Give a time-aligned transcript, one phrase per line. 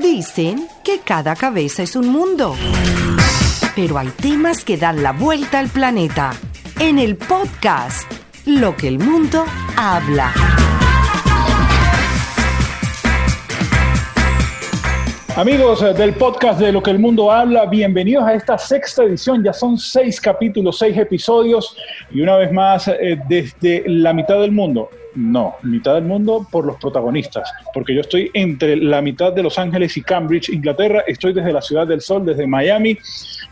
[0.00, 2.54] Dicen que cada cabeza es un mundo.
[3.74, 6.34] Pero hay temas que dan la vuelta al planeta.
[6.78, 8.08] En el podcast,
[8.46, 9.44] Lo que el mundo
[9.76, 10.32] habla.
[15.34, 19.42] Amigos eh, del podcast de Lo que el mundo habla, bienvenidos a esta sexta edición.
[19.42, 21.76] Ya son seis capítulos, seis episodios
[22.12, 24.90] y una vez más eh, desde la mitad del mundo.
[25.20, 29.58] No, mitad del mundo por los protagonistas, porque yo estoy entre la mitad de Los
[29.58, 31.02] Ángeles y Cambridge, Inglaterra.
[31.08, 32.96] Estoy desde la Ciudad del Sol, desde Miami.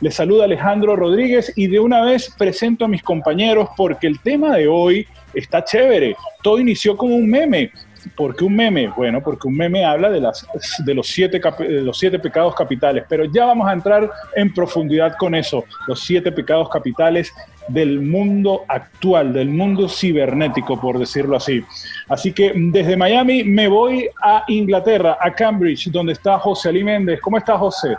[0.00, 4.56] Les saluda Alejandro Rodríguez y de una vez presento a mis compañeros porque el tema
[4.56, 6.14] de hoy está chévere.
[6.41, 7.72] Todo inició como un meme.
[8.15, 8.88] ¿Por qué un meme?
[8.88, 10.47] Bueno, porque un meme habla de, las,
[10.84, 15.16] de, los siete, de los siete pecados capitales, pero ya vamos a entrar en profundidad
[15.19, 17.33] con eso, los siete pecados capitales
[17.69, 21.64] del mundo actual, del mundo cibernético, por decirlo así.
[22.09, 27.20] Así que desde Miami me voy a Inglaterra, a Cambridge, donde está José Ali Méndez.
[27.20, 27.97] ¿Cómo está José?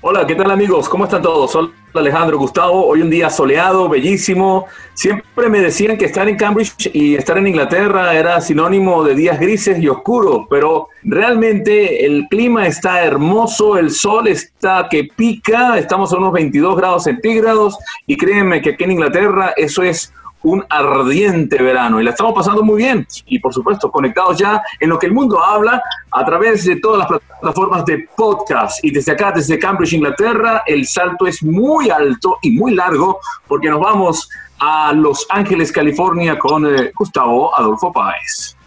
[0.00, 0.88] Hola, ¿qué tal amigos?
[0.88, 1.50] ¿Cómo están todos?
[1.50, 2.86] Soy Alejandro Gustavo.
[2.86, 4.66] Hoy un día soleado, bellísimo.
[4.94, 9.38] Siempre me decían que estar en Cambridge y estar en Inglaterra era sinónimo de días
[9.38, 16.12] grises y oscuros, pero realmente el clima está hermoso, el sol está que pica, estamos
[16.12, 21.60] a unos 22 grados centígrados y créanme que aquí en Inglaterra eso es un ardiente
[21.62, 25.06] verano y la estamos pasando muy bien y por supuesto conectados ya en lo que
[25.06, 29.58] el mundo habla a través de todas las plataformas de podcast y desde acá, desde
[29.58, 34.28] Cambridge, Inglaterra, el salto es muy alto y muy largo porque nos vamos
[34.60, 38.57] a Los Ángeles, California con eh, Gustavo Adolfo Páez.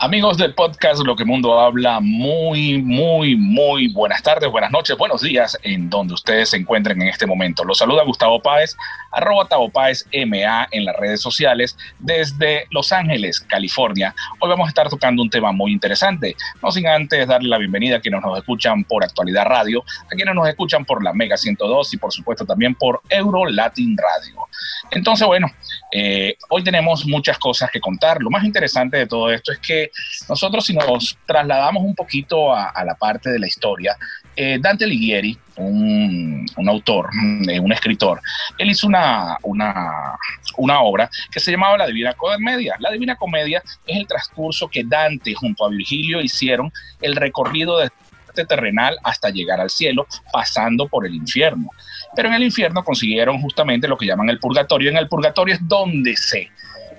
[0.00, 5.22] Amigos del podcast Lo que Mundo habla, muy, muy, muy buenas tardes, buenas noches, buenos
[5.22, 7.64] días en donde ustedes se encuentren en este momento.
[7.64, 8.76] Los saluda Gustavo Páez,
[9.10, 14.14] arroba Tavo Páez MA en las redes sociales desde Los Ángeles, California.
[14.38, 17.96] Hoy vamos a estar tocando un tema muy interesante, no sin antes darle la bienvenida
[17.96, 21.94] a quienes nos escuchan por Actualidad Radio, a quienes nos escuchan por la Mega 102
[21.94, 24.46] y por supuesto también por Euro Latin Radio.
[24.92, 25.50] Entonces, bueno,
[25.90, 28.22] eh, hoy tenemos muchas cosas que contar.
[28.22, 29.87] Lo más interesante de todo esto es que
[30.28, 33.96] nosotros si nos trasladamos un poquito a, la parte de la historia,
[34.36, 37.10] eh, Dante Alighieri, un, autor,
[37.48, 38.20] eh, un escritor,
[38.56, 40.16] él hizo una, una,
[40.56, 42.76] una, obra que se llamaba La Divina Comedia.
[42.78, 47.90] La Divina Comedia es el transcurso que Dante junto a Virgilio hicieron el recorrido de
[48.28, 51.70] este terrenal hasta llegar al cielo, pasando por el infierno.
[52.14, 54.90] Pero en el infierno consiguieron justamente lo que llaman el purgatorio.
[54.90, 56.50] En el purgatorio es donde se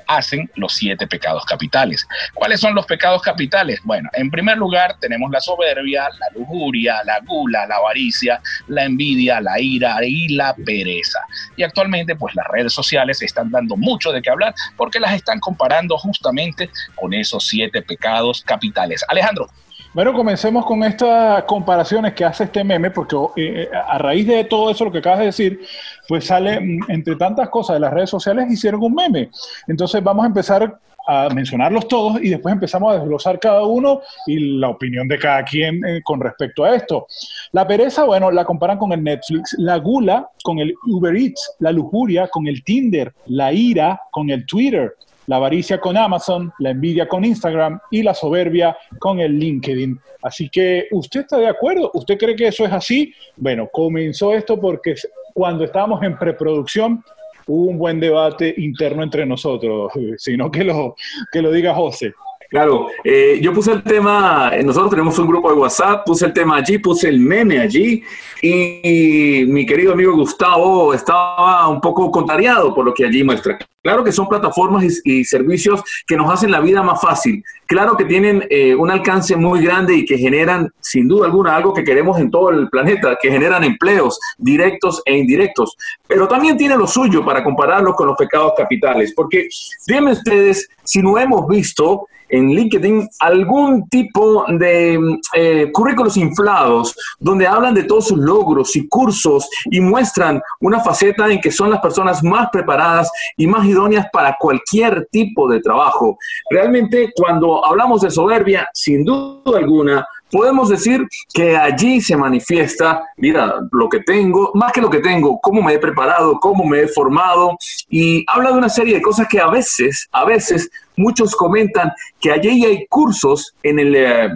[0.09, 2.05] hacen los siete pecados capitales.
[2.33, 3.79] ¿Cuáles son los pecados capitales?
[3.83, 9.39] Bueno, en primer lugar tenemos la soberbia, la lujuria, la gula, la avaricia, la envidia,
[9.39, 11.19] la ira y la pereza.
[11.55, 15.39] Y actualmente pues las redes sociales están dando mucho de qué hablar porque las están
[15.39, 19.05] comparando justamente con esos siete pecados capitales.
[19.07, 19.47] Alejandro,
[19.93, 24.69] bueno, comencemos con estas comparaciones que hace este meme, porque eh, a raíz de todo
[24.69, 25.61] eso, lo que acabas de decir,
[26.07, 29.29] pues sale, mm, entre tantas cosas de las redes sociales, hicieron un meme.
[29.67, 34.59] Entonces vamos a empezar a mencionarlos todos y después empezamos a desglosar cada uno y
[34.59, 37.07] la opinión de cada quien eh, con respecto a esto.
[37.51, 41.71] La pereza, bueno, la comparan con el Netflix, la gula con el Uber Eats, la
[41.71, 44.93] lujuria con el Tinder, la ira con el Twitter,
[45.29, 49.99] la avaricia con Amazon, la envidia con Instagram y la soberbia con el LinkedIn.
[50.23, 51.91] Así que, ¿usted está de acuerdo?
[51.93, 53.13] ¿Usted cree que eso es así?
[53.37, 54.95] Bueno, comenzó esto porque
[55.35, 57.03] cuando estábamos en preproducción
[57.45, 60.95] hubo un buen debate interno entre nosotros, sino que lo,
[61.31, 62.11] que lo diga José.
[62.49, 66.33] Claro, eh, yo puse el tema, eh, nosotros tenemos un grupo de WhatsApp, puse el
[66.33, 68.03] tema allí, puse el meme allí
[68.41, 73.59] y, mi querido amigo Gustavo estaba un poco contrariado por lo que allí muestra.
[73.83, 77.43] Claro que son plataformas y, servicios que nos hacen la vida más fácil.
[77.67, 81.71] Claro que tienen eh, un alcance muy grande y que generan, sin duda alguna, algo
[81.71, 85.77] que queremos en todo el planeta, que generan empleos directos e indirectos.
[86.07, 89.13] Pero también tiene lo suyo para compararlo con los pecados capitales.
[89.15, 89.47] Porque,
[89.85, 94.99] díganme ustedes, si no hemos visto en LinkedIn algún tipo de
[95.35, 101.27] eh, currículos inflados donde hablan de todos sus logros y cursos y muestran una faceta
[101.27, 106.17] en que son las personas más preparadas y más idóneas para cualquier tipo de trabajo.
[106.49, 113.55] Realmente cuando hablamos de soberbia, sin duda alguna, podemos decir que allí se manifiesta, mira,
[113.71, 116.87] lo que tengo, más que lo que tengo, cómo me he preparado, cómo me he
[116.87, 117.57] formado,
[117.89, 122.31] y habla de una serie de cosas que a veces, a veces, muchos comentan que
[122.31, 123.95] allí hay cursos en el...
[123.95, 124.29] Eh,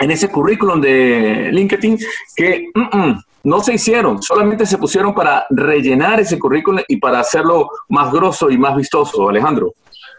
[0.00, 1.98] en ese currículum de LinkedIn
[2.36, 7.20] que mm, mm, no se hicieron, solamente se pusieron para rellenar ese currículum y para
[7.20, 9.74] hacerlo más grosso y más vistoso, Alejandro.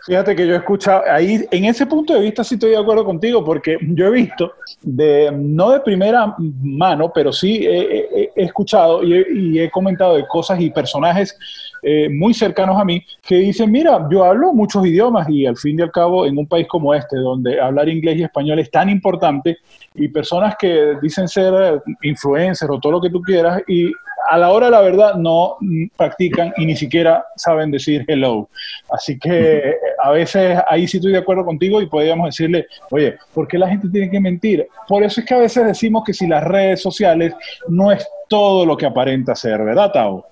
[0.10, 3.06] Fíjate que yo he escuchado, ahí en ese punto de vista sí estoy de acuerdo
[3.06, 9.60] contigo, porque yo he visto, de, no de primera mano, pero sí he, escuchado y
[9.60, 11.38] he, comentado de cosas y personajes
[11.84, 15.78] eh, muy cercanos a mí que dicen, mira, yo hablo muchos idiomas y al fin
[15.78, 18.90] y al cabo en un país como este, donde hablar inglés y español es tan
[18.90, 19.58] importante,
[19.94, 23.92] y personas que dicen ser influencers o todo lo que tú quieras, y
[24.30, 25.58] a la hora la verdad no
[25.96, 28.48] practican y ni siquiera saben decir hello.
[28.92, 33.48] Así que a veces ahí sí estoy de acuerdo contigo y podríamos decirle, oye, ¿por
[33.48, 34.68] qué la gente tiene que mentir?
[34.88, 37.34] Por eso es que a veces decimos que si las redes sociales
[37.68, 40.26] no es todo lo que aparenta ser, ¿verdad, Tao?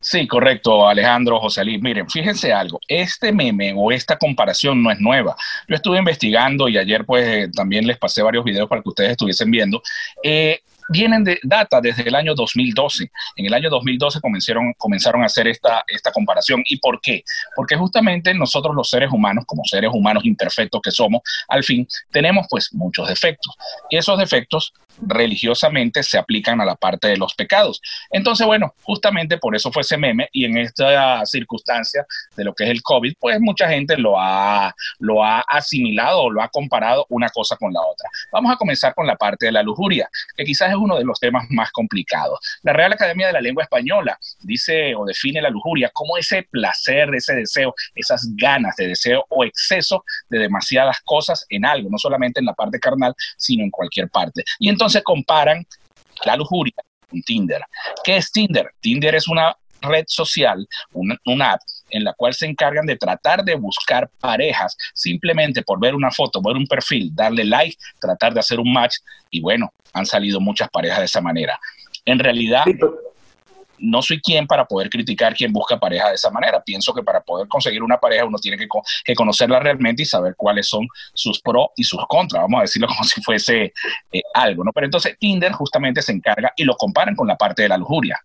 [0.00, 1.80] Sí, correcto, Alejandro, José Luis.
[1.80, 5.34] Miren, fíjense algo, este meme o esta comparación no es nueva.
[5.66, 9.12] Yo estuve investigando y ayer pues eh, también les pasé varios videos para que ustedes
[9.12, 9.82] estuviesen viendo.
[10.22, 13.10] Eh, vienen de data desde el año 2012.
[13.36, 16.62] En el año 2012 comenzaron, comenzaron a hacer esta, esta comparación.
[16.66, 17.22] ¿Y por qué?
[17.54, 22.46] Porque justamente nosotros los seres humanos, como seres humanos imperfectos que somos, al fin tenemos
[22.48, 23.54] pues muchos defectos.
[23.90, 27.80] Y esos defectos religiosamente se aplican a la parte de los pecados.
[28.10, 32.06] Entonces, bueno, justamente por eso fue ese meme y en esta circunstancia
[32.36, 36.30] de lo que es el COVID, pues mucha gente lo ha, lo ha asimilado o
[36.30, 38.08] lo ha comparado una cosa con la otra.
[38.32, 41.18] Vamos a comenzar con la parte de la lujuria, que quizás es uno de los
[41.18, 42.38] temas más complicados.
[42.62, 47.14] La Real Academia de la Lengua Española dice o define la lujuria como ese placer,
[47.14, 52.40] ese deseo, esas ganas de deseo o exceso de demasiadas cosas en algo, no solamente
[52.40, 54.44] en la parte carnal, sino en cualquier parte.
[54.58, 55.66] Y entonces entonces comparan
[56.26, 56.74] la lujuria
[57.08, 57.62] con Tinder.
[58.04, 58.70] ¿Qué es Tinder?
[58.80, 63.54] Tinder es una red social, una, app en la cual se encargan de tratar de
[63.54, 68.60] buscar parejas simplemente por ver una foto, ver un perfil, darle like, tratar de hacer
[68.60, 68.96] un match
[69.30, 71.58] y bueno, han salido muchas parejas de esa manera.
[72.04, 72.64] En realidad,
[73.78, 76.62] no soy quien para poder criticar quien busca pareja de esa manera.
[76.62, 80.68] Pienso que para poder conseguir una pareja uno tiene que, conocerla realmente y saber cuáles
[80.68, 83.72] son sus pros y sus contras, vamos a decirlo como si fuese
[84.12, 84.72] eh, algo, ¿no?
[84.72, 88.18] Pero entonces Tinder justamente se encarga y lo comparan con la parte de la lujuria.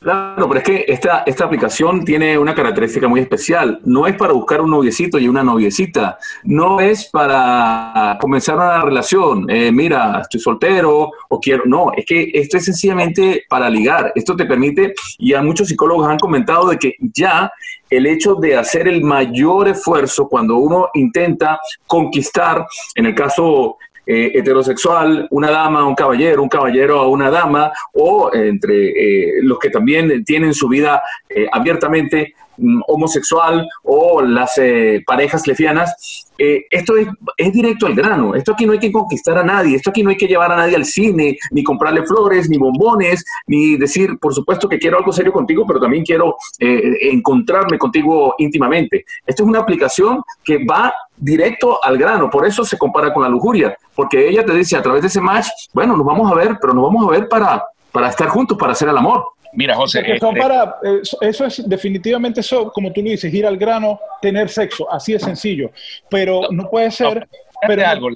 [0.00, 3.80] Claro, pero es que esta, esta aplicación tiene una característica muy especial.
[3.84, 6.18] No es para buscar un noviecito y una noviecita.
[6.44, 9.48] No es para comenzar una relación.
[9.48, 11.64] Eh, mira, estoy soltero o quiero.
[11.66, 14.12] No, es que esto es sencillamente para ligar.
[14.14, 17.52] Esto te permite, y a muchos psicólogos han comentado de que ya
[17.88, 24.32] el hecho de hacer el mayor esfuerzo cuando uno intenta conquistar, en el caso eh,
[24.34, 29.70] heterosexual, una dama, un caballero, un caballero a una dama, o entre eh, los que
[29.70, 34.60] también tienen su vida eh, abiertamente mm, homosexual o las
[35.06, 37.06] parejas lesbianas, esto es,
[37.36, 38.34] es, directo al grano.
[38.34, 39.76] Esto aquí no hay que conquistar a nadie.
[39.76, 43.24] Esto aquí no hay que llevar a nadie al cine, ni comprarle flores, ni bombones,
[43.46, 49.04] ni decir, por supuesto que quiero algo serio contigo, pero también quiero encontrarme contigo íntimamente.
[49.24, 52.30] Esto es una aplicación que va directo al grano.
[52.30, 55.20] Por eso se compara con la lujuria, porque ella te dice a través de ese
[55.20, 58.56] match, bueno, nos vamos a ver, pero nos vamos a ver para, para estar juntos,
[58.58, 59.24] para hacer el amor.
[59.52, 60.00] Mira, José.
[60.00, 60.76] Eso, este para,
[61.20, 65.22] eso es definitivamente eso, como tú lo dices, ir al grano, tener sexo, así es
[65.22, 65.70] sencillo.
[66.08, 67.28] Pero no, puede ser.
[67.66, 68.08] pero, algo.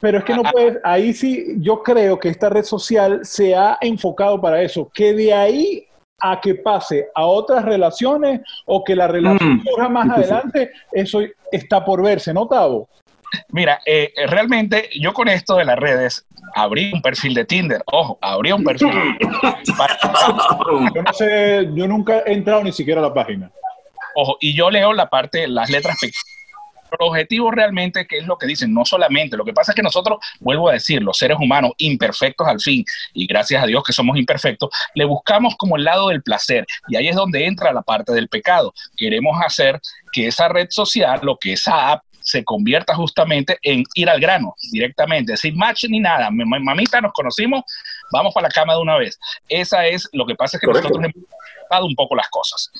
[0.00, 0.52] pero es que no ah, ah.
[0.52, 0.80] puede.
[0.82, 4.90] Ahí sí, yo creo que esta red social se ha enfocado para eso.
[4.94, 5.87] Que de ahí
[6.20, 9.92] a que pase a otras relaciones o que la relación mm.
[9.92, 11.20] más adelante, eso
[11.52, 12.88] está por verse, ¿no, Tavo?
[13.50, 17.82] Mira, eh, realmente yo con esto de las redes abrí un perfil de Tinder.
[17.86, 18.90] Ojo, abrí un perfil.
[20.94, 23.50] yo no sé, yo nunca he entrado ni siquiera a la página.
[24.14, 26.37] Ojo, y yo leo la parte, las letras pequeñas
[26.90, 29.82] el objetivo realmente, que es lo que dicen, no solamente, lo que pasa es que
[29.82, 33.92] nosotros, vuelvo a decir, los seres humanos imperfectos al fin, y gracias a Dios que
[33.92, 37.82] somos imperfectos, le buscamos como el lado del placer, y ahí es donde entra la
[37.82, 38.72] parte del pecado.
[38.96, 39.80] Queremos hacer
[40.12, 44.54] que esa red social, lo que esa app, se convierta justamente en ir al grano
[44.70, 46.28] directamente, sin match ni nada.
[46.30, 47.62] Mamita, nos conocimos,
[48.12, 49.18] vamos para la cama de una vez.
[49.48, 51.14] Esa es lo que pasa es que nosotros hemos
[51.82, 52.70] un poco las cosas.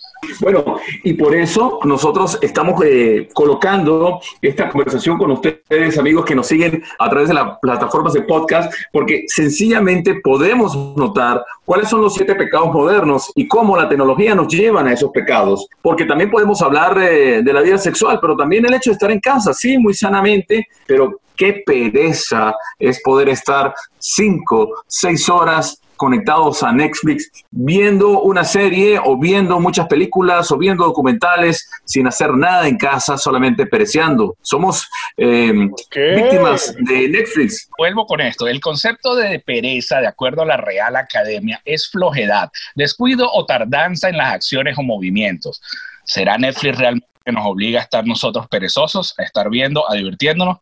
[0.40, 6.46] Bueno, y por eso nosotros estamos eh, colocando esta conversación con ustedes, amigos que nos
[6.46, 12.14] siguen a través de las plataformas de podcast, porque sencillamente podemos notar cuáles son los
[12.14, 15.66] siete pecados modernos y cómo la tecnología nos lleva a esos pecados.
[15.82, 19.10] Porque también podemos hablar de, de la vida sexual, pero también el hecho de estar
[19.10, 26.62] en casa, sí, muy sanamente, pero qué pereza es poder estar cinco, seis horas conectados
[26.62, 32.66] a Netflix viendo una serie o viendo muchas películas o viendo documentales sin hacer nada
[32.68, 34.36] en casa, solamente pereceando.
[34.40, 37.68] Somos eh, víctimas de Netflix.
[37.76, 38.46] Vuelvo con esto.
[38.46, 44.08] El concepto de pereza, de acuerdo a la Real Academia, es flojedad, descuido o tardanza
[44.08, 45.60] en las acciones o movimientos.
[46.04, 50.58] ¿Será Netflix realmente que nos obliga a estar nosotros perezosos, a estar viendo, a divirtiéndonos?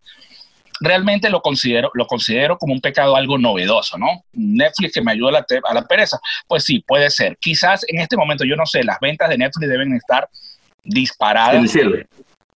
[0.80, 4.24] Realmente lo considero, lo considero como un pecado algo novedoso, ¿no?
[4.32, 7.36] Netflix que me ayuda a la, a la pereza, pues sí, puede ser.
[7.38, 10.28] Quizás en este momento, yo no sé, las ventas de Netflix deben estar
[10.84, 11.72] disparadas.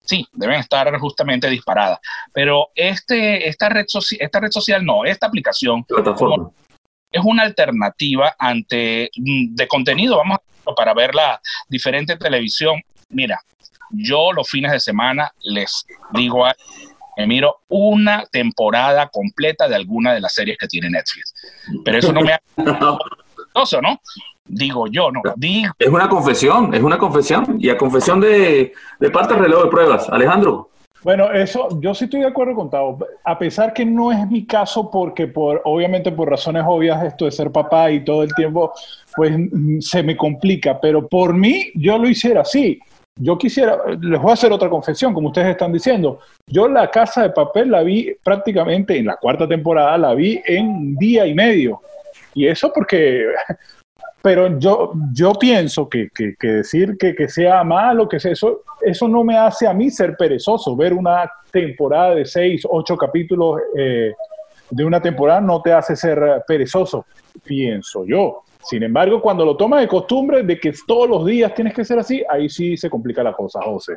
[0.03, 1.99] Sí, deben estar justamente disparadas.
[2.33, 3.85] Pero este, esta, red
[4.19, 5.85] esta red social no, esta aplicación
[7.11, 12.81] es una alternativa ante mm, de contenido, vamos a, para ver la diferente televisión.
[13.11, 13.41] Mira,
[13.91, 16.55] yo los fines de semana les digo a
[17.19, 21.35] me miro una temporada completa de alguna de las series que tiene Netflix.
[21.85, 22.45] Pero eso no me hace
[23.83, 24.01] ¿no?
[24.45, 25.21] Digo yo, no.
[25.37, 25.73] Digo.
[25.79, 27.57] Es una confesión, es una confesión.
[27.59, 30.09] Y a confesión de, de parte del reloj de pruebas.
[30.09, 30.71] Alejandro.
[31.03, 34.47] Bueno, eso yo sí estoy de acuerdo con Tavo, a pesar que no es mi
[34.47, 38.73] caso porque por obviamente por razones obvias esto de ser papá y todo el tiempo
[39.15, 39.37] pues
[39.81, 42.81] se me complica, pero por mí yo lo hiciera así.
[43.21, 46.21] Yo quisiera, les voy a hacer otra confesión, como ustedes están diciendo.
[46.47, 50.95] Yo la casa de papel la vi prácticamente en la cuarta temporada, la vi en
[50.97, 51.81] día y medio.
[52.35, 53.27] Y eso porque,
[54.23, 59.25] pero yo, yo pienso que, que, decir que, que, sea malo, que eso, eso no
[59.25, 60.77] me hace a mí ser perezoso.
[60.77, 64.13] Ver una temporada de seis, ocho capítulos eh,
[64.71, 67.07] de una temporada no te hace ser perezoso,
[67.45, 68.43] pienso yo.
[68.69, 71.99] Sin embargo, cuando lo tomas de costumbre de que todos los días tienes que ser
[71.99, 73.97] así, ahí sí se complica la cosa, José.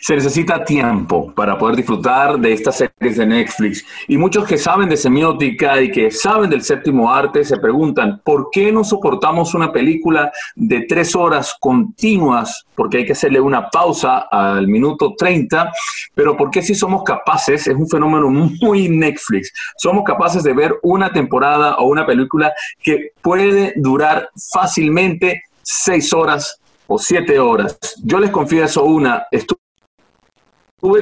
[0.00, 3.84] Se necesita tiempo para poder disfrutar de estas series de Netflix.
[4.06, 8.48] Y muchos que saben de semiótica y que saben del séptimo arte se preguntan, ¿por
[8.50, 12.64] qué no soportamos una película de tres horas continuas?
[12.74, 15.72] Porque hay que hacerle una pausa al minuto 30.
[16.14, 17.66] Pero ¿por qué si somos capaces?
[17.66, 19.52] Es un fenómeno muy Netflix.
[19.76, 22.52] Somos capaces de ver una temporada o una película
[22.82, 27.78] que puede durar fácilmente seis horas o siete horas.
[28.02, 29.60] Yo les confieso una, estuve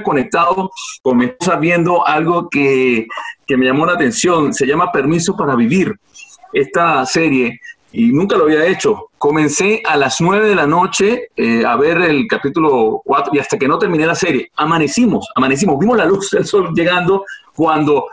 [0.02, 0.71] conectado
[1.02, 3.06] con mi esposa viendo algo que,
[3.47, 4.52] que, me llamó la atención.
[4.52, 5.95] Se llama Permiso para Vivir.
[6.52, 7.61] Esta serie,
[7.92, 9.11] y nunca lo había hecho.
[9.18, 13.59] Comencé a las 9 de la noche eh, a ver el capítulo 4 y hasta
[13.59, 18.06] que no terminé la serie, amanecimos, amanecimos, vimos la luz del sol llegando cuando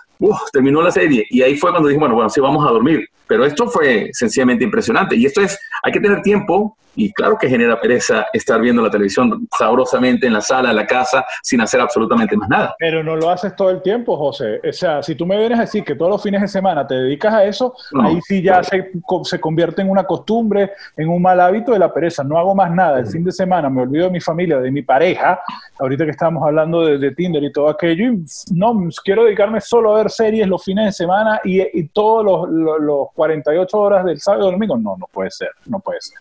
[0.53, 1.25] terminó la serie.
[1.29, 3.05] Y ahí fue cuando dije, bueno, bueno, sí, vamos a dormir.
[3.27, 5.17] Pero esto fue sencillamente impresionante.
[5.17, 8.89] Y esto es, hay que tener tiempo y claro que genera pereza estar viendo la
[8.89, 12.75] televisión sabrosamente en la sala, en la casa, sin hacer absolutamente más nada.
[12.79, 14.59] Pero no lo haces todo el tiempo, José.
[14.67, 16.95] O sea, si tú me vienes a decir que todos los fines de semana te
[16.95, 18.91] dedicas a eso, ahí sí ya se,
[19.23, 22.23] se, convierte en una costumbre, en un mal hábito de la pereza.
[22.23, 22.99] No hago más nada.
[22.99, 25.39] El fin de semana me olvido de mi familia, de mi pareja,
[25.79, 29.97] ahorita que estamos hablando de, Tinder y todo aquello, y no, quiero dedicarme solo a
[29.97, 34.19] ver series los fines de semana y, y todos los, los, los 48 horas del
[34.19, 34.77] sábado y domingo.
[34.77, 36.17] No, no puede ser, no puede ser.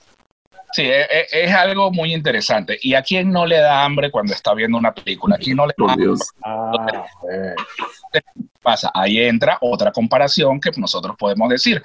[0.73, 2.79] Sí, e, e, es, algo muy interesante.
[2.81, 5.37] ¿Y a quién no le da hambre cuando está viendo una película?
[5.37, 6.19] ¿A quién no le da hambre?
[6.43, 7.55] Ah,
[8.63, 8.91] pasa?
[8.95, 11.83] Ahí entra otra comparación que nosotros podemos decir.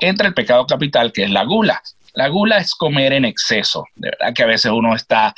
[0.00, 1.80] Entra el pecado capital, que es la gula.
[2.14, 3.84] La gula es comer en exceso.
[3.94, 5.34] De verdad que a veces uno está,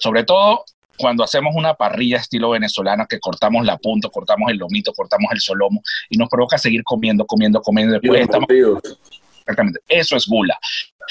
[0.00, 0.64] sobre todo
[0.96, 5.40] cuando hacemos una parrilla estilo venezolana que cortamos la punta, cortamos el lomito, cortamos el
[5.40, 7.94] solomo y nos provoca seguir comiendo, comiendo, comiendo.
[7.94, 8.46] Después estamos...
[9.42, 10.58] Exactamente, eso es gula.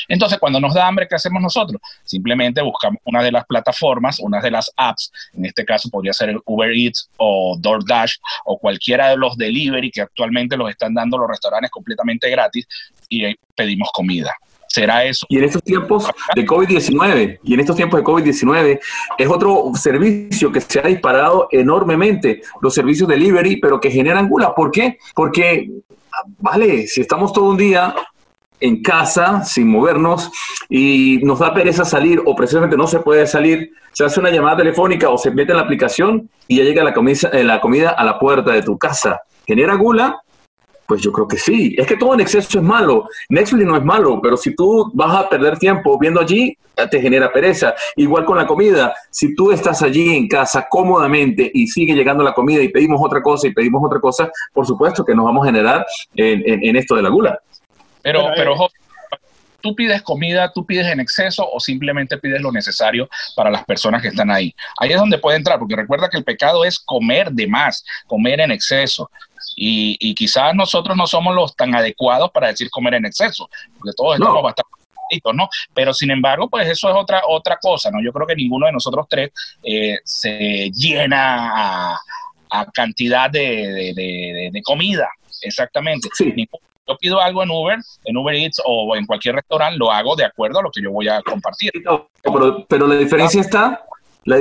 [0.07, 1.81] Entonces, cuando nos da hambre, ¿qué hacemos nosotros?
[2.03, 6.29] Simplemente buscamos una de las plataformas, una de las apps, en este caso podría ser
[6.29, 11.17] el Uber Eats o DoorDash o cualquiera de los delivery que actualmente los están dando
[11.17, 12.65] los restaurantes completamente gratis
[13.09, 14.33] y pedimos comida.
[14.67, 15.25] ¿Será eso?
[15.27, 18.79] Y en estos tiempos de COVID-19, y en estos tiempos de COVID-19,
[19.17, 24.55] es otro servicio que se ha disparado enormemente, los servicios delivery, pero que generan gula.
[24.55, 24.97] ¿Por qué?
[25.13, 25.69] Porque,
[26.37, 27.93] vale, si estamos todo un día
[28.61, 30.31] en casa sin movernos
[30.69, 34.57] y nos da pereza salir o precisamente no se puede salir, se hace una llamada
[34.57, 37.89] telefónica o se mete en la aplicación y ya llega la comida, eh, la comida
[37.89, 39.21] a la puerta de tu casa.
[39.45, 40.21] ¿Genera gula?
[40.85, 41.73] Pues yo creo que sí.
[41.77, 43.07] Es que todo en exceso es malo.
[43.29, 46.55] Netflix no es malo, pero si tú vas a perder tiempo viendo allí,
[46.89, 47.73] te genera pereza.
[47.95, 48.93] Igual con la comida.
[49.09, 53.21] Si tú estás allí en casa cómodamente y sigue llegando la comida y pedimos otra
[53.21, 57.01] cosa y pedimos otra cosa, por supuesto que nos vamos a generar en esto de
[57.01, 57.39] la gula.
[58.01, 58.55] Pero, pero,
[59.61, 64.01] tú pides comida, tú pides en exceso o simplemente pides lo necesario para las personas
[64.01, 64.53] que están ahí.
[64.77, 68.41] Ahí es donde puede entrar, porque recuerda que el pecado es comer de más, comer
[68.41, 69.09] en exceso.
[69.55, 74.15] Y, quizás nosotros no somos los tan adecuados para decir comer en exceso, porque todos
[74.15, 74.71] estamos bastante
[75.33, 75.49] ¿no?
[75.73, 78.01] Pero sin embargo, pues eso es otra, otra cosa, ¿no?
[78.01, 79.31] Yo creo que ninguno de nosotros tres
[79.63, 81.99] eh, se llena a,
[82.73, 85.09] cantidad de, comida,
[85.41, 86.09] exactamente.
[86.91, 90.25] Yo pido algo en Uber, en Uber Eats o en cualquier restaurante, lo hago de
[90.25, 91.71] acuerdo a lo que yo voy a compartir.
[91.73, 93.83] Pero, pero la diferencia está,
[94.25, 94.37] la,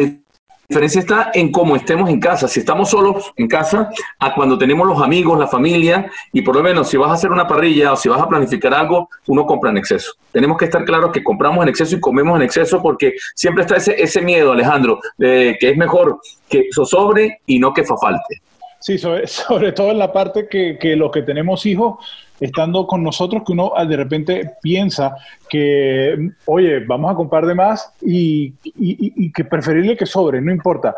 [0.69, 2.49] diferencia está en cómo estemos en casa.
[2.49, 6.63] Si estamos solos en casa, a cuando tenemos los amigos, la familia, y por lo
[6.63, 9.71] menos si vas a hacer una parrilla o si vas a planificar algo, uno compra
[9.71, 10.13] en exceso.
[10.33, 13.77] Tenemos que estar claros que compramos en exceso y comemos en exceso porque siempre está
[13.77, 17.97] ese, ese miedo, Alejandro, de que es mejor que eso sobre y no que fa
[17.97, 18.41] falte.
[18.81, 21.97] Sí, sobre, sobre todo en la parte que, que los que tenemos hijos,
[22.41, 25.15] estando con nosotros, que uno ah, de repente piensa
[25.49, 30.97] que, oye, vamos a comprar de más y, y, que preferible que sobre, no importa.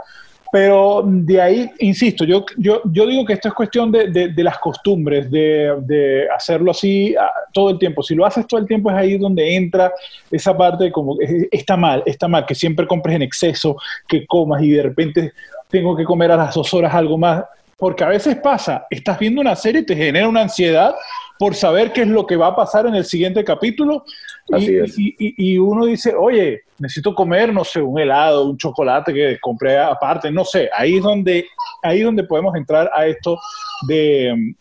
[0.53, 4.59] Pero de ahí, insisto, yo, yo, yo digo que esto es cuestión de, de, las
[4.59, 8.03] costumbres, de, de, hacerlo así ah, todo el tiempo.
[8.03, 9.91] Si lo haces todo el tiempo es ahí donde entra
[10.31, 11.17] esa parte de como,
[11.51, 15.33] está mal, está mal, que siempre compres en exceso, que comas y de repente
[15.71, 17.45] tengo que comer a las dos horas algo más
[17.83, 20.95] porque a veces pasa, estás viendo una serie y te genera una ansiedad
[21.43, 24.05] por saber qué es lo que va a pasar en el siguiente capítulo.
[24.57, 30.31] Y, uno dice, oye, necesito comer, no sé, un helado, un chocolate que compré aparte,
[30.31, 30.71] no sé.
[30.73, 31.49] Ahí es donde,
[31.83, 33.37] ahí es donde podemos entrar a esto
[33.89, 34.55] de,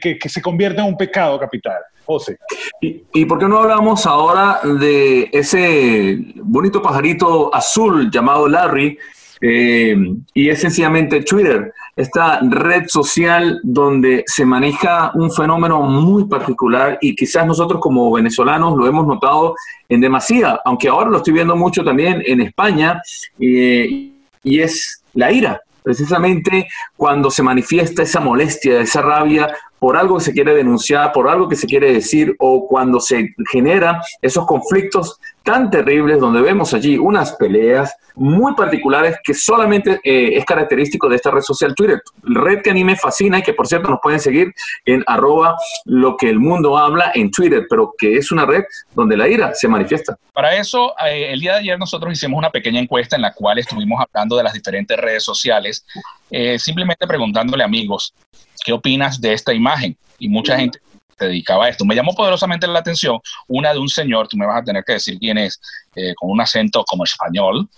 [0.00, 1.78] que, se convierta en un pecado capital.
[2.04, 2.38] José.
[2.80, 8.96] ¿Y, ¿Y por qué no hablamos ahora de ese bonito pajarito azul llamado Larry,
[9.40, 9.96] eh,
[10.32, 17.14] y es sencillamente Twitter, esta red social donde se maneja un fenómeno muy particular y
[17.14, 19.54] quizás nosotros como venezolanos lo hemos notado
[19.88, 23.00] en demasía, aunque ahora lo estoy viendo mucho también en España,
[23.38, 24.10] eh,
[24.42, 25.60] y es la ira.
[25.82, 31.28] Precisamente cuando se manifiesta esa molestia, esa rabia por algo que se quiere denunciar, por
[31.28, 36.72] algo que se quiere decir, o cuando se generan esos conflictos tan terribles donde vemos
[36.72, 42.00] allí unas peleas muy particulares que solamente eh, es característico de esta red social Twitter,
[42.22, 44.54] red que a mí me fascina y que por cierto nos pueden seguir
[44.86, 48.64] en arroba lo que el mundo habla en Twitter, pero que es una red
[48.94, 50.16] donde la ira se manifiesta.
[50.32, 53.58] Para eso, eh, el día de ayer nosotros hicimos una pequeña encuesta en la cual
[53.58, 55.84] estuvimos hablando de las diferentes redes sociales,
[56.30, 58.14] eh, simplemente preguntándole amigos,
[58.64, 59.96] ¿qué opinas de esta imagen?
[60.18, 60.80] Y mucha gente
[61.16, 61.84] se dedicaba a esto.
[61.84, 64.94] Me llamó poderosamente la atención una de un señor, tú me vas a tener que
[64.94, 65.60] decir quién es,
[65.94, 67.68] eh, con un acento como español,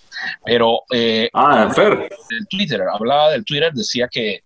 [0.43, 0.79] pero...
[0.91, 2.09] Eh, ah, Fer.
[2.29, 4.41] El Twitter, hablaba del Twitter, decía que,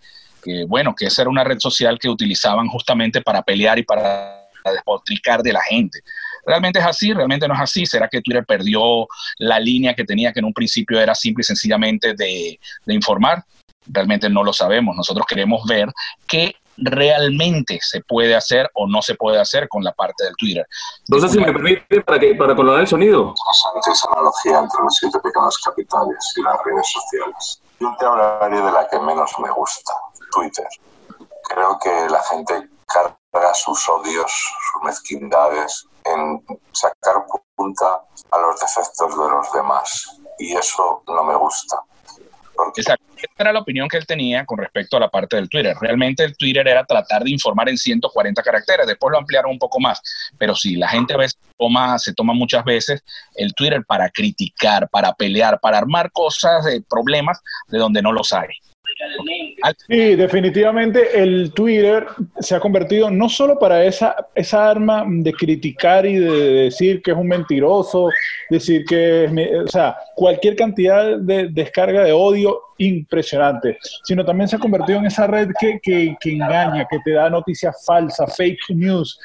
[0.68, 5.42] bueno, que esa era una red social que utilizaban justamente para pelear y para despotricar
[5.44, 6.02] de la gente.
[6.46, 7.14] ¿Realmente es así?
[7.14, 7.86] ¿Realmente no es así?
[7.86, 11.46] ¿Será que Twitter perdió la línea que tenía, que en un principio era simple y
[11.46, 13.44] sencillamente de, de informar?
[13.88, 14.96] Realmente no lo sabemos.
[14.96, 15.90] Nosotros queremos ver
[16.28, 20.66] qué realmente se puede hacer o no se puede hacer con la parte del Twitter.
[21.08, 23.34] Entonces, si me permite, para, que, para colocar el sonido.
[23.36, 27.62] Interesante esa analogía entre los siete pecados capitales y las redes sociales.
[27.80, 29.94] Yo te hablaré de la que menos me gusta,
[30.32, 30.68] Twitter.
[31.50, 39.12] Creo que la gente carga sus odios, sus mezquindades en sacar punta a los defectos
[39.12, 40.20] de los demás.
[40.40, 41.82] Y eso no me gusta.
[42.76, 43.06] Exacto.
[43.18, 45.76] Esa era la opinión que él tenía con respecto a la parte del Twitter.
[45.80, 49.80] Realmente el Twitter era tratar de informar en 140 caracteres, después lo ampliaron un poco
[49.80, 50.02] más,
[50.38, 53.04] pero si la gente a veces toma, se toma muchas veces
[53.36, 58.34] el Twitter para criticar, para pelear, para armar cosas, de problemas de donde no los
[58.34, 58.48] hay.
[59.88, 62.06] Sí, definitivamente el Twitter
[62.40, 67.12] se ha convertido no solo para esa, esa arma de criticar y de decir que
[67.12, 68.10] es un mentiroso,
[68.50, 69.32] decir que es,
[69.66, 75.06] o sea, cualquier cantidad de descarga de odio impresionante, sino también se ha convertido en
[75.06, 79.20] esa red que, que, que engaña, que te da noticias falsas, fake news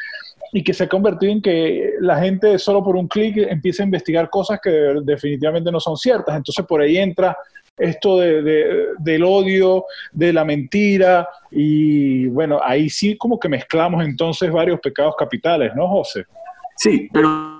[0.52, 3.86] y que se ha convertido en que la gente solo por un clic empieza a
[3.86, 4.70] investigar cosas que
[5.02, 6.36] definitivamente no son ciertas.
[6.36, 7.36] Entonces por ahí entra
[7.76, 14.50] esto de, del odio, de la mentira, y bueno, ahí sí como que mezclamos entonces
[14.50, 16.24] varios pecados capitales, ¿no, José?
[16.76, 17.56] Sí, pero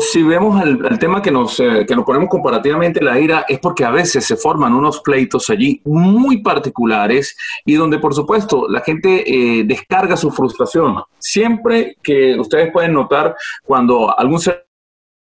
[0.00, 3.84] si vemos el, tema que nos, eh, que nos ponemos comparativamente la ira, es porque
[3.84, 9.24] a veces se forman unos pleitos allí muy particulares y donde, por supuesto, la gente
[9.26, 11.02] eh, descarga su frustración.
[11.18, 14.40] Siempre que ustedes pueden notar cuando algún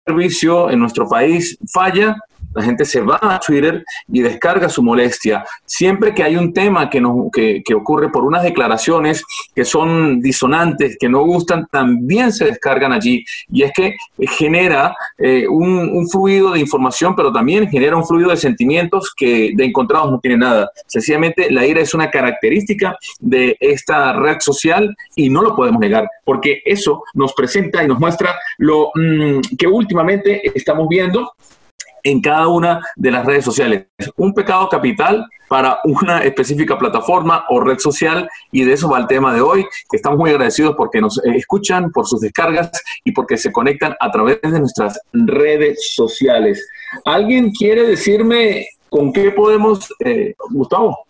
[0.07, 2.17] servicio en nuestro país falla,
[2.55, 5.45] la gente se va a Twitter y descarga su molestia.
[5.67, 10.97] Siempre que hay un tema que, nos, que, ocurre por unas declaraciones que son disonantes,
[10.99, 13.25] que no gustan, también se descargan allí.
[13.53, 18.37] Y es que genera eh, un, fluido de información, pero también genera un fluido de
[18.37, 20.71] sentimientos que de encontrados no tiene nada.
[20.87, 26.09] Sencillamente la ira es una característica de esta red social y no lo podemos negar,
[26.25, 31.33] porque eso nos presenta y nos muestra lo mm, que últimamente estamos viendo
[32.05, 33.87] en cada una de las redes sociales.
[34.17, 39.07] Un pecado capital para una específica plataforma o red social y de eso va el
[39.07, 42.71] tema de hoy, estamos muy agradecidos porque nos escuchan, por sus descargas
[43.05, 46.67] y porque se conectan a través de nuestras redes sociales.
[47.05, 51.07] ¿Alguien quiere decirme con qué podemos, eh, Gustavo?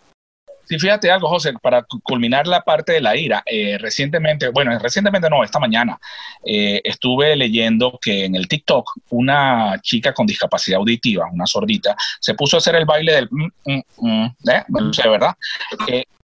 [0.67, 5.29] Sí, fíjate algo, José, para culminar la parte de la ira, eh, recientemente, bueno, recientemente
[5.29, 5.99] no, esta mañana,
[6.45, 12.35] eh, estuve leyendo que en el TikTok una chica con discapacidad auditiva, una sordita, se
[12.35, 13.29] puso a hacer el baile del...
[13.31, 14.65] Mm, mm, mm, ¿eh?
[14.69, 15.35] No sé, ¿verdad?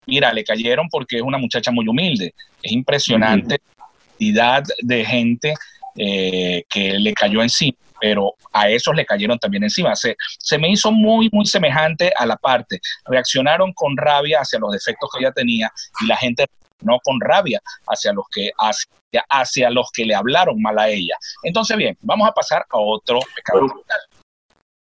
[0.07, 2.35] mira, le cayeron porque es una muchacha muy humilde.
[2.63, 5.55] Es impresionante la cantidad de gente
[5.95, 9.97] que le cayó encima pero a esos le cayeron también encima.
[9.97, 12.79] Se, se me hizo muy, muy semejante a la parte.
[13.07, 16.45] Reaccionaron con rabia hacia los defectos que ella tenía y la gente
[16.83, 21.17] no con rabia hacia los que hacia, hacia los que le hablaron mal a ella.
[21.45, 23.69] Entonces, bien, vamos a pasar a otro pecado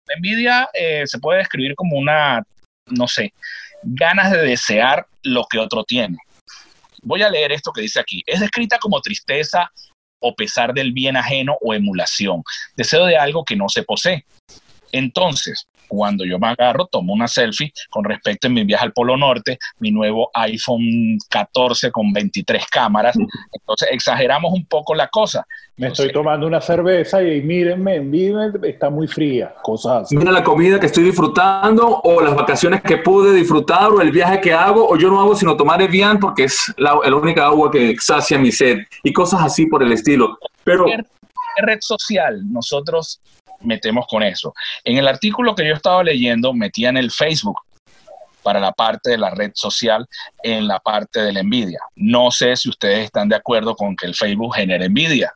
[0.07, 2.43] La envidia eh, se puede describir como una,
[2.87, 3.33] no sé,
[3.81, 6.17] ganas de desear lo que otro tiene.
[7.01, 8.23] Voy a leer esto que dice aquí.
[8.25, 9.71] Es descrita como tristeza,
[10.19, 12.43] o pesar del bien ajeno o emulación,
[12.75, 14.25] deseo de algo que no se posee.
[14.91, 19.17] Entonces, cuando yo me agarro, tomo una selfie con respecto a mi viaje al Polo
[19.17, 23.15] Norte, mi nuevo iPhone 14 con 23 cámaras.
[23.51, 25.45] Entonces exageramos un poco la cosa.
[25.77, 30.15] Me estoy tomando una cerveza y mírenme, mírenme, está muy fría, cosas así.
[30.15, 34.39] Mira la comida que estoy disfrutando o las vacaciones que pude disfrutar o el viaje
[34.39, 37.69] que hago o yo no hago sino tomar Evian porque es la, la única agua
[37.69, 40.37] que sacia mi sed y cosas así por el estilo.
[40.63, 40.85] Pero...
[41.57, 43.21] red social nosotros
[43.65, 44.53] metemos con eso.
[44.83, 47.59] En el artículo que yo estaba leyendo, metían el Facebook
[48.45, 50.07] para la parte de la red social
[50.43, 51.79] en la parte de la envidia.
[51.95, 55.33] No sé si ustedes están de acuerdo con que el Facebook genere envidia.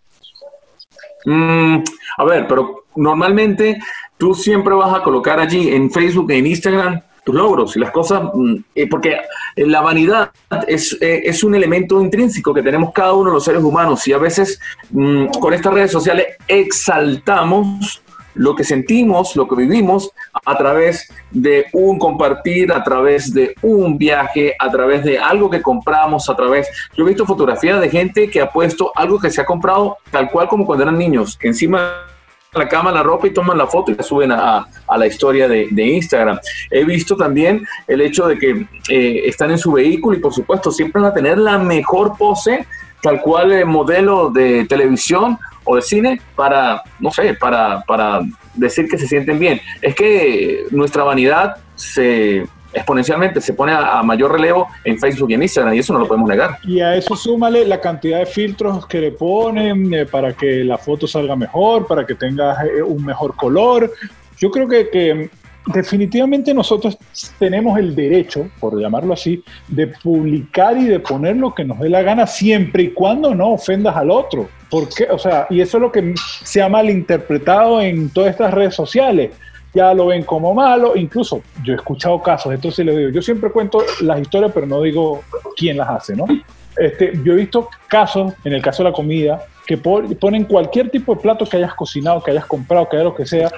[1.26, 1.78] Mm,
[2.18, 3.80] a ver, pero normalmente
[4.18, 8.22] tú siempre vas a colocar allí en Facebook, en Instagram, tus logros y las cosas,
[8.34, 9.18] mm, eh, porque
[9.56, 10.32] la vanidad
[10.68, 14.14] es, eh, es, un elemento intrínseco que tenemos cada uno de los seres humanos y
[14.14, 14.60] a veces
[14.92, 18.02] mm, con estas redes sociales exaltamos
[18.40, 20.12] lo que sentimos, lo que vivimos
[20.46, 25.62] a través de un compartir, a través de un viaje, a través de algo que
[25.62, 26.70] compramos, a través...
[26.96, 30.32] Yo he visto fotografías de gente que ha puesto algo que se ha comprado tal
[30.32, 32.06] cual como cuando eran niños, encima
[32.54, 34.66] de la cama la ropa y toman la foto y la suben a,
[34.98, 36.40] la historia de, Instagram.
[36.72, 40.72] He visto también el hecho de que eh, están en su vehículo y por supuesto
[40.72, 42.66] siempre van a tener la mejor pose,
[43.02, 45.38] tal cual el modelo de televisión
[45.70, 48.22] o de cine para, no sé, para, para
[48.56, 49.62] decir que se sienten bien.
[49.82, 55.42] Es que nuestra vanidad se exponencialmente se pone a, mayor relevo en Facebook y en
[55.42, 56.58] Instagram y eso no lo podemos negar.
[56.64, 60.78] Y a eso súmale la cantidad de filtros que le ponen eh, para que la
[60.78, 63.92] foto salga mejor, para que tenga eh, un mejor color.
[64.38, 65.30] Yo creo que, que
[65.66, 66.98] definitivamente nosotros
[67.38, 71.90] tenemos el derecho, por llamarlo así, de publicar y de poner lo que nos dé
[71.90, 74.48] la gana siempre y cuando no ofendas al otro.
[74.70, 78.76] Porque O sea, y eso es lo que se ha malinterpretado en todas estas redes
[78.76, 79.32] sociales.
[79.74, 83.52] Ya lo ven como malo, incluso yo he escuchado casos, entonces les digo, yo siempre
[83.52, 85.22] cuento las historias, pero no digo
[85.56, 86.26] quién las hace, ¿no?
[86.76, 91.14] Este, yo he visto casos, en el caso de la comida, que ponen cualquier tipo
[91.14, 93.52] de plato que hayas cocinado, que hayas comprado, que haya lo que sea,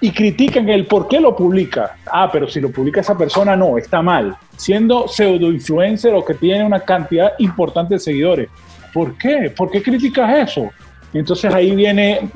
[0.00, 1.96] y critican el por qué lo publica.
[2.06, 4.36] Ah, pero si lo publica esa persona, no, está mal.
[4.56, 8.48] Siendo pseudo influencer o que tiene una cantidad importante de seguidores.
[8.92, 9.52] ¿Por qué?
[9.56, 10.70] ¿Por qué criticas eso?
[11.14, 12.30] entonces ahí viene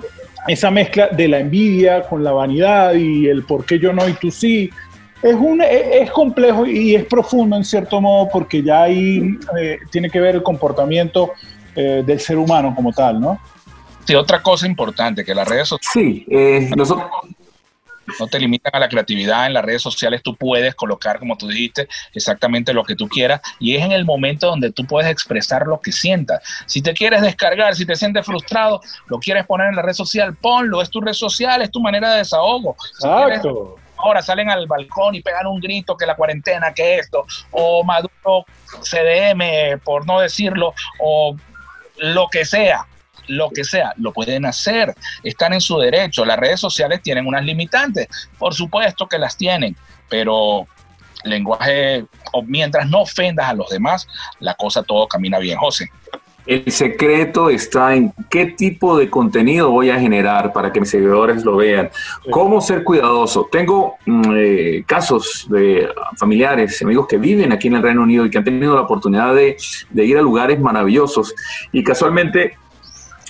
[0.47, 4.13] esa mezcla de la envidia con la vanidad y el por qué yo no y
[4.15, 4.71] tú sí.
[5.23, 10.11] Es, un, es, complejo y es profundo en cierto modo porque ya ahí eh, tiene
[10.11, 11.33] que ver el comportamiento
[11.75, 13.41] eh, del ser humano como tal, ¿no?
[14.07, 15.91] Sí, otra cosa importante, que las redes sociales...
[15.93, 17.09] Sí, eh, nosotros...
[18.19, 21.49] No te limitan a la creatividad, en las redes sociales tú puedes colocar, como tú
[21.49, 25.67] dijiste, exactamente lo que tú quieras y es en el momento donde tú puedes expresar
[25.67, 26.43] lo que sientas.
[26.67, 30.37] Si te quieres descargar, si te sientes frustrado, lo quieres poner en la red social,
[30.37, 32.77] ponlo, es tu red social, es tu manera de desahogo.
[32.95, 33.77] Exacto.
[33.99, 38.45] ahora salen al balcón y pegan un grito que la cuarentena, que esto, o Maduro
[38.83, 41.37] CDM, por no decirlo, o
[41.99, 42.87] lo que sea
[43.29, 46.25] lo que sea, lo pueden hacer, están en su derecho.
[46.25, 48.09] Las redes sociales tienen unas limitantes,
[48.39, 49.77] por supuesto que las tienen,
[50.09, 50.67] pero
[51.25, 54.07] lenguaje, o mientras no ofendas a los demás,
[54.41, 55.91] la cosa todo camina bien, José.
[56.47, 61.45] El secreto está en qué tipo de contenido voy a generar para que mis seguidores
[61.45, 61.91] lo vean.
[62.31, 63.49] Cómo ser cuidadoso.
[63.51, 68.31] Tengo mm, eh, casos de familiares, amigos que viven aquí en el Reino Unido y
[68.31, 69.57] que han tenido la oportunidad de,
[69.91, 71.35] de ir a lugares maravillosos.
[71.73, 72.57] Y casualmente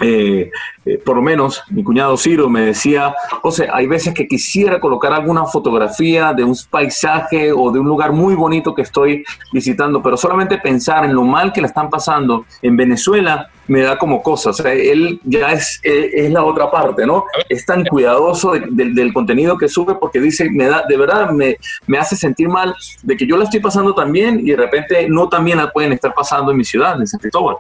[0.00, 0.50] eh,
[0.84, 5.12] eh, por lo menos mi cuñado Ciro me decía, José, hay veces que quisiera colocar
[5.12, 10.16] alguna fotografía de un paisaje o de un lugar muy bonito que estoy visitando, pero
[10.16, 14.50] solamente pensar en lo mal que la están pasando en Venezuela me da como cosa.
[14.50, 17.24] O sea, él ya es, eh, es la otra parte, ¿no?
[17.48, 21.56] Es tan cuidadoso del contenido que sube porque dice, me da, de verdad me,
[21.86, 25.28] me hace sentir mal de que yo la estoy pasando también y de repente no
[25.28, 27.56] también la pueden estar pasando en mi ciudad, en San Cristóbal.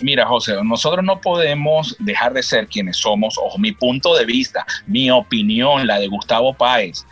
[0.00, 4.66] Mira, José, nosotros no podemos dejar de ser quienes somos, o mi punto de vista,
[4.86, 7.06] mi opinión, la de Gustavo Páez.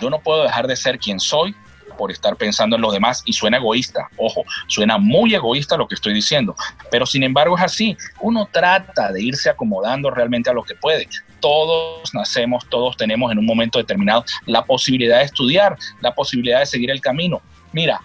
[0.00, 1.54] Yo no puedo dejar de ser quien soy
[1.98, 5.94] por estar pensando en los demás y suena egoísta, ojo, suena muy egoísta lo que
[5.94, 6.54] estoy diciendo,
[6.90, 11.06] pero sin embargo es así, uno trata de irse acomodando realmente a lo que puede.
[11.40, 16.66] Todos nacemos, todos tenemos en un momento determinado la posibilidad de estudiar, la posibilidad de
[16.66, 17.42] seguir el camino.
[17.72, 18.00] Mira,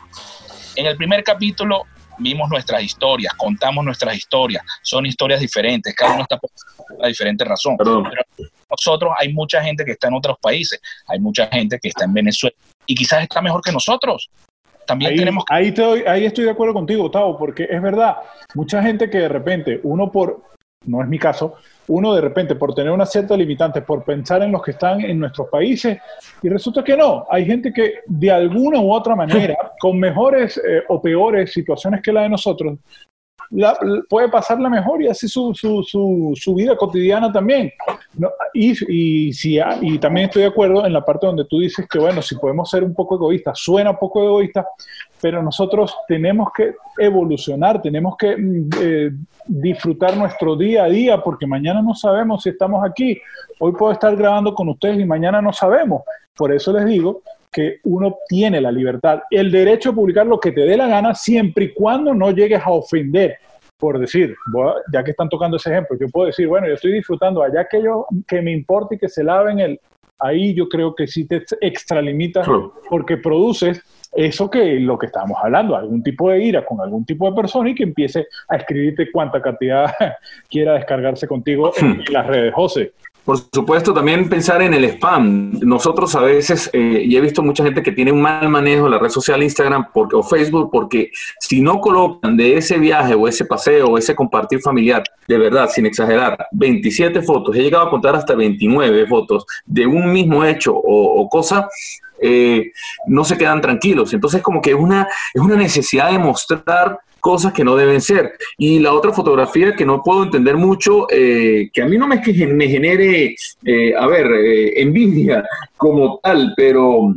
[0.76, 1.86] en el primer capítulo
[2.18, 6.50] vimos nuestras historias, contamos nuestras historias, son historias diferentes, cada uno está por
[6.98, 7.76] una diferente razón.
[7.78, 8.04] Pero
[8.70, 12.14] nosotros hay mucha gente que está en otros países, hay mucha gente que está en
[12.14, 14.30] Venezuela y quizás está mejor que nosotros.
[14.86, 18.18] También ahí, tenemos ahí, estoy, ahí estoy de acuerdo contigo, Gustavo, porque es verdad,
[18.56, 20.44] mucha gente que de repente uno por,
[20.86, 21.56] no es mi caso,
[21.88, 25.20] uno de repente por tener una cierta limitante, por pensar en los que están en
[25.20, 25.98] nuestros países,
[26.42, 30.84] y resulta que no, hay gente que de alguna u otra manera, con mejores eh,
[30.88, 32.78] o peores situaciones que la de nosotros,
[33.52, 33.78] la,
[34.10, 37.72] puede pasarla mejor y así su, su, su, su vida cotidiana también.
[38.54, 38.72] y,
[39.28, 42.22] y, si, y también estoy de acuerdo en la parte donde tú dices que, bueno,
[42.22, 44.68] si podemos ser un poco egoístas, suena poco egoísta,
[45.22, 49.12] pero nosotros tenemos que evolucionar, tenemos que mm, eh,
[49.46, 53.20] disfrutar nuestro día a día, porque mañana no sabemos si estamos aquí.
[53.60, 56.04] Hoy puedo estar grabando con ustedes y mañana no sabemos.
[56.36, 60.52] Por eso les digo que uno tiene la libertad, el derecho a publicar lo que
[60.52, 63.38] te dé la gana, siempre y cuando no llegues a ofender.
[63.78, 64.36] Por decir,
[64.92, 67.82] ya que están tocando ese ejemplo, yo puedo decir, bueno, yo estoy disfrutando, allá que
[67.82, 69.80] yo, que me importe y que se laven el,
[70.20, 72.48] ahí yo creo que sí te extralimitas
[72.90, 73.82] porque produces
[74.18, 77.70] eso que lo que estábamos hablando, algún tipo de ira con algún tipo de persona
[77.70, 79.94] y que empiece a escribirte cuánta cantidad
[80.50, 82.94] quiera descargarse contigo en las redes, José.
[83.28, 85.60] Por supuesto, también pensar en el spam.
[85.62, 88.92] Nosotros a veces, eh, y he visto mucha gente que tiene un mal manejo de
[88.92, 93.28] la red social Instagram porque, o Facebook, porque si no colocan de ese viaje o
[93.28, 97.90] ese paseo o ese compartir familiar, de verdad, sin exagerar, 27 fotos, he llegado a
[97.90, 101.68] contar hasta 29 fotos de un mismo hecho o, o cosa,
[102.22, 102.72] eh,
[103.08, 104.14] no se quedan tranquilos.
[104.14, 108.34] Entonces, como que es una, es una necesidad de mostrar cosas que no deben ser.
[108.58, 112.22] Y la otra fotografía que no puedo entender mucho, eh, que a mí no me,
[112.54, 115.44] me genere, eh, a ver, eh, envidia
[115.76, 117.14] como tal, pero,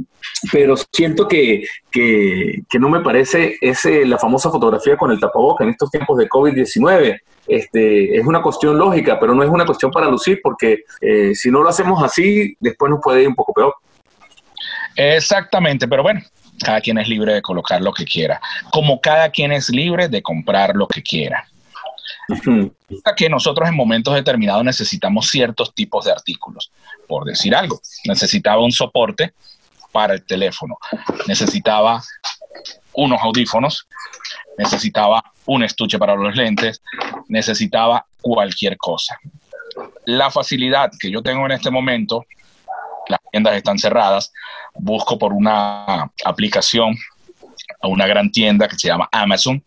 [0.52, 5.70] pero siento que, que, no me parece ese, la famosa fotografía con el tapaboca en
[5.70, 7.20] estos tiempos de COVID-19.
[7.46, 10.84] Este, es una cuestión lógica, pero no es una cuestión para lucir, porque
[11.34, 13.74] si no lo hacemos así, después nos puede ir un poco peor.
[14.96, 16.20] Exactamente, pero bueno,
[16.62, 20.22] cada quien es libre de colocar lo que quiera, como cada quien es libre de
[20.22, 21.46] comprar lo que quiera.
[23.16, 26.70] Que nosotros en momentos determinados necesitamos ciertos tipos de artículos.
[27.08, 29.32] Por decir algo, necesitaba un soporte
[29.90, 30.78] para el teléfono,
[31.26, 32.02] necesitaba
[32.92, 33.86] unos audífonos,
[34.58, 36.82] necesitaba un estuche para los lentes,
[37.28, 39.18] necesitaba cualquier cosa.
[40.04, 42.24] La facilidad que yo tengo en este momento
[43.08, 44.32] las tiendas están cerradas,
[44.74, 46.96] busco por una aplicación
[47.80, 49.62] a una gran tienda que se llama Amazon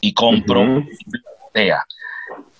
[0.00, 0.84] y compro.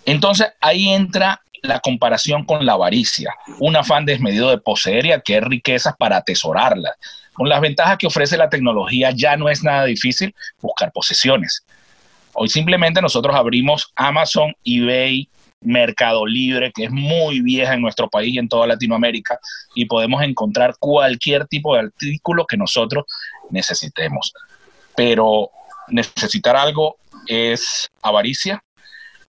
[0.05, 5.45] Entonces ahí entra la comparación con la avaricia, un afán desmedido de poseer y adquirir
[5.45, 6.97] riquezas para atesorarlas.
[7.33, 11.65] Con las ventajas que ofrece la tecnología ya no es nada difícil buscar posesiones.
[12.35, 15.29] Hoy simplemente nosotros abrimos Amazon, eBay,
[15.63, 19.39] Mercado Libre, que es muy vieja en nuestro país y en toda Latinoamérica,
[19.75, 23.05] y podemos encontrar cualquier tipo de artículo que nosotros
[23.51, 24.33] necesitemos.
[24.97, 25.51] Pero
[25.89, 26.97] necesitar algo
[27.27, 28.63] es avaricia,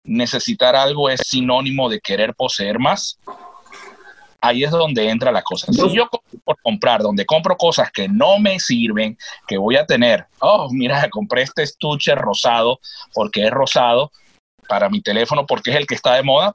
[0.05, 3.19] necesitar algo es sinónimo de querer poseer más.
[4.41, 5.73] Ahí es donde entra la cosa.
[5.73, 6.09] Si yo
[6.45, 9.17] por comprar, donde compro cosas que no me sirven,
[9.47, 12.81] que voy a tener, oh, mira, compré este estuche rosado
[13.15, 14.11] porque es rosado,
[14.69, 16.55] para mi teléfono porque es el que está de moda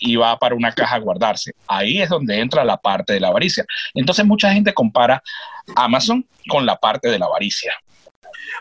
[0.00, 1.52] y va para una caja a guardarse.
[1.66, 3.64] Ahí es donde entra la parte de la avaricia.
[3.94, 5.22] Entonces mucha gente compara
[5.76, 7.72] Amazon con la parte de la avaricia.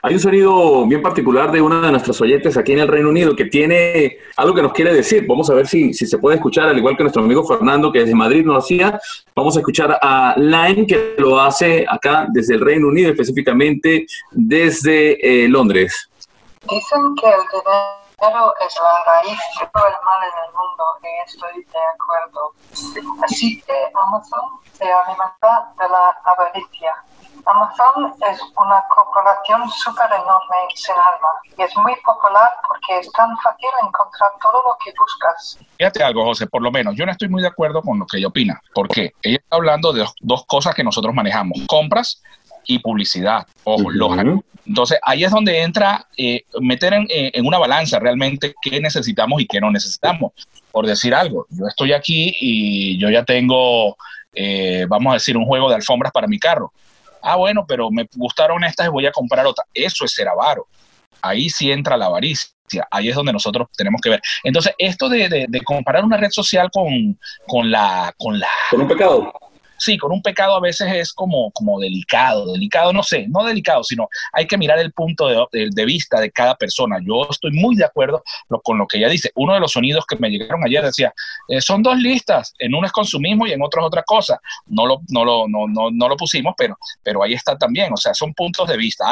[0.02, 3.36] Hay un sonido bien particular de una de nuestras oyentes aquí en el Reino Unido
[3.36, 5.26] que tiene algo que nos quiere decir.
[5.28, 8.00] Vamos a ver si, si se puede escuchar, al igual que nuestro amigo Fernando, que
[8.00, 9.00] desde Madrid nos hacía.
[9.36, 15.44] Vamos a escuchar a Line, que lo hace acá desde el Reino Unido, específicamente desde
[15.44, 16.10] eh, Londres.
[16.62, 21.29] Dicen que el dinero es la raíz de todo el mal en el mundo y
[21.29, 22.53] estoy de acuerdo.
[23.23, 26.95] Así que Amazon se alimenta de la avaricia
[27.45, 33.36] Amazon es una corporación súper enorme sin alma y es muy popular porque es tan
[33.38, 35.60] fácil encontrar todo lo que buscas.
[35.77, 38.17] Fíjate algo, José, por lo menos yo no estoy muy de acuerdo con lo que
[38.17, 42.21] ella opina, porque ella está hablando de dos cosas que nosotros manejamos, compras
[42.69, 43.45] y publicidad.
[43.63, 43.89] Ojo,
[44.65, 49.41] Entonces ahí es donde entra eh, meter en, eh, en, una balanza realmente qué necesitamos
[49.41, 50.34] y qué no necesitamos.
[50.71, 53.97] Por decir algo, yo estoy aquí y yo ya tengo,
[54.34, 56.71] eh, vamos a decir, un juego de alfombras para mi carro
[57.21, 59.65] ah, bueno, pero me gustaron estas y voy a comprar otra.
[59.73, 60.67] Eso es ser avaro.
[61.21, 62.51] Ahí sí entra la avaricia.
[62.91, 64.21] Ahí es donde nosotros tenemos que ver.
[64.43, 68.13] Entonces, esto de, comparar una red social con, con la...
[68.17, 69.34] Con, la, con un pecado
[69.80, 73.84] sí, con un pecado a veces es como, como delicado, delicado, no sé, no delicado,
[73.84, 76.98] sino hay que mirar el punto de, vista de cada persona.
[77.02, 78.24] Yo estoy muy de acuerdo
[78.63, 79.32] con lo que ella dice.
[79.36, 81.13] Uno de los sonidos que me llegaron ayer decía,
[81.48, 84.39] eh, son dos listas, en una es consumismo y en otra es otra cosa.
[84.68, 87.98] No lo, no lo, no, no, no lo pusimos, pero, pero ahí está también, o
[87.98, 89.06] sea, son puntos de vista.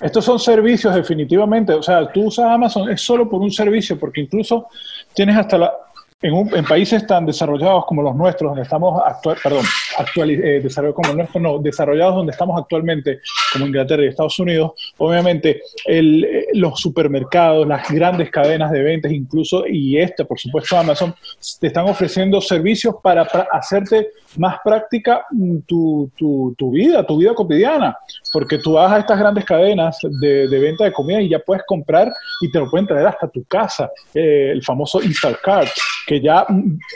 [0.00, 4.20] Estos son servicios definitivamente, o sea, tú usas Amazon es solo por un servicio, porque
[4.20, 4.68] incluso
[5.12, 5.72] tienes hasta la,
[6.20, 9.64] en, países tan desarrollados como los nuestros, donde estamos actual, perdón,
[9.98, 13.20] actual, eh, desarrollados como nuestros, no, desarrollados donde estamos actualmente,
[13.52, 19.12] como Inglaterra y Estados Unidos, obviamente el, eh, los supermercados, las grandes cadenas de ventas,
[19.12, 21.14] incluso, y este, por supuesto, Amazon,
[21.60, 27.34] te están ofreciendo servicios para, hacerte más práctica mm, tu, tu, tu, vida, tu vida
[27.34, 27.96] cotidiana,
[28.32, 31.64] porque tú vas a estas grandes cadenas de, de, venta de comida y ya puedes
[31.66, 35.68] comprar y te lo pueden traer hasta tu casa, eh, el famoso Instacart
[36.08, 36.46] que ya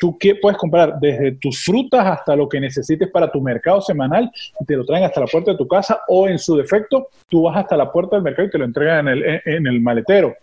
[0.01, 4.65] tú puedes comprar desde tus frutas hasta lo que necesites para tu mercado semanal y
[4.65, 7.59] te lo traen hasta la puerta de tu casa o en su defecto tú vas
[7.59, 10.35] hasta la puerta del mercado y te lo entregan en el, en el maletero.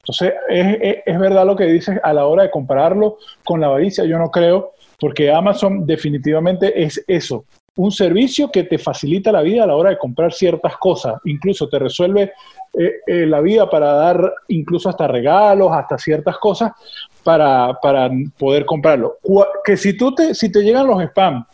[0.00, 4.04] Entonces, es, es, verdad lo que dices a la hora de compararlo con la avaricia,
[4.04, 7.44] yo no creo, porque Amazon definitivamente es eso,
[7.76, 11.68] un servicio que te facilita la vida a la hora de comprar ciertas cosas, incluso
[11.68, 12.32] te resuelve
[12.78, 16.72] eh, eh, la vida para dar incluso hasta regalos, hasta ciertas cosas,
[17.24, 19.16] para, para poder comprarlo.
[19.64, 21.44] Que si tú te, si te llegan los spam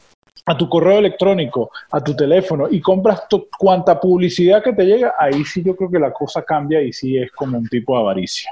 [0.47, 3.23] a tu correo electrónico, a tu teléfono y compras
[3.59, 7.19] cuanta publicidad que te llega, ahí sí yo creo que la cosa cambia y sí
[7.19, 8.51] es como un tipo de avaricia.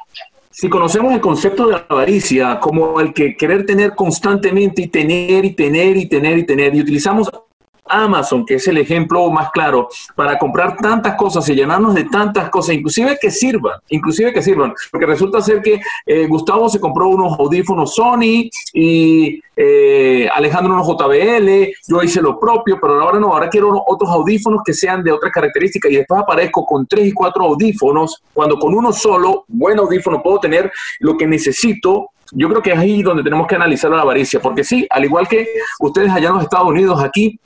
[0.56, 5.50] Si conocemos el concepto de avaricia como el que querer tener constantemente y tener y
[5.50, 7.28] tener y tener y tener, y utilizamos
[7.87, 12.51] Amazon, que es el ejemplo más claro, para comprar tantas cosas y llenarnos de tantas
[12.51, 17.09] cosas, inclusive que sirvan, inclusive que sirvan, porque resulta ser que eh, Gustavo se compró
[17.09, 23.33] unos audífonos Sony y eh, Alejandro unos JBL, yo hice lo propio, pero ahora no,
[23.33, 27.12] ahora quiero otros audífonos que sean de otras características y después aparezco con tres y
[27.12, 32.11] cuatro audífonos, cuando con uno solo, buen audífono, puedo tener lo que necesito.
[32.33, 35.29] Yo creo que es ahí donde tenemos que analizar la avaricia, porque sí, al igual
[35.29, 35.47] que
[35.79, 37.38] ustedes allá en los Estados Unidos, aquí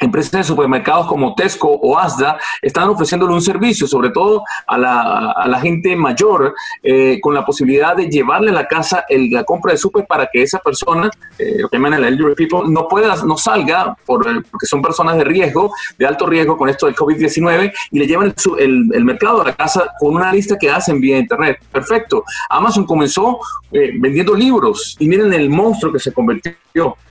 [0.00, 5.60] empresas de supermercados como Tesco o Asda están ofreciéndole un servicio, sobre todo a la,
[5.60, 10.06] gente mayor, eh, con la posibilidad de llevarle a la casa la compra de super
[10.06, 13.96] para que esa persona, eh, lo que llaman el elderly people, no pueda, no salga
[14.04, 18.06] por, porque son personas de riesgo, de alto riesgo con esto del COVID-19 y le
[18.06, 21.58] llevan el, mercado a la casa con una lista que hacen vía internet.
[21.70, 22.24] Perfecto.
[22.50, 23.38] Amazon comenzó
[23.72, 26.54] eh, vendiendo libros y miren el monstruo que se convirtió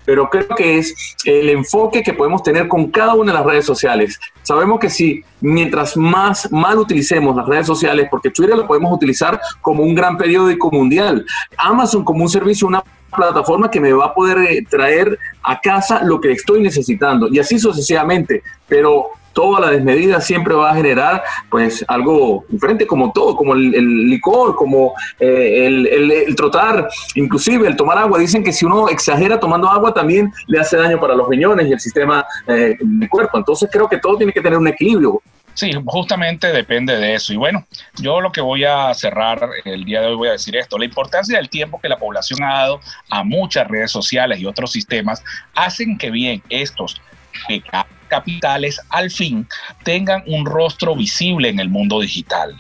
[0.06, 4.20] pero creo que es el enfoque que podemos tener cada una de las redes sociales.
[4.44, 9.40] Sabemos que si mientras más mal utilicemos las redes sociales, porque Twitter lo podemos utilizar
[9.62, 11.26] como un gran periódico mundial,
[11.58, 12.84] Amazon como un servicio, una
[13.16, 17.40] plataforma que me va a poder eh, traer a casa lo que estoy necesitando y
[17.40, 21.22] así sucesivamente, pero toda la desmedida siempre va a generar
[21.52, 27.98] pues algo diferente como todo, como el, licor, como eh, el, trotar, inclusive el tomar
[27.98, 28.18] agua.
[28.18, 31.74] Dicen que si uno exagera tomando agua también le hace daño para los riñones y
[31.74, 33.38] el sistema eh, del cuerpo.
[33.38, 35.22] Entonces creo que todo tiene que tener un equilibrio.
[35.54, 37.34] Sí, justamente depende de eso.
[37.34, 37.66] Y bueno,
[37.98, 40.78] yo lo que voy a cerrar el día de hoy voy a decir esto.
[40.78, 44.72] La importancia del tiempo que la población ha dado a muchas redes sociales y otros
[44.72, 45.24] sistemas
[45.56, 47.02] hacen que bien estos
[47.48, 49.48] pecados capitales al fin
[49.84, 52.56] tengan un rostro visible en el mundo digital.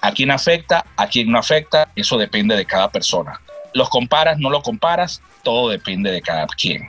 [0.00, 0.84] ¿A quién afecta?
[0.96, 1.88] ¿A quién no afecta?
[1.96, 3.40] Eso depende de cada persona.
[3.72, 4.38] ¿Los comparas?
[4.38, 5.22] ¿No lo comparas?
[5.42, 6.88] Todo depende de cada quien.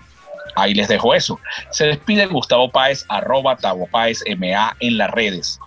[0.56, 1.40] Ahí les dejo eso.
[1.72, 5.60] Se despide Gustavo Páez, arroba Tavo Páez MA en las redes.